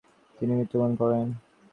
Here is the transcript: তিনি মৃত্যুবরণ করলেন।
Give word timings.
তিনি 0.37 0.51
মৃত্যুবরণ 0.55 0.91
করলেন। 0.95 1.27